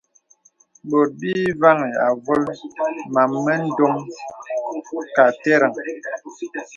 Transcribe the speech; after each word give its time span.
Bòt 0.89 1.09
bì 1.19 1.33
vàŋhī 1.61 1.91
āvōl 2.07 2.43
màm 3.13 3.31
mə 3.45 3.53
ndòm 3.67 3.95
kà 5.15 5.23
àterəŋ. 5.31 5.73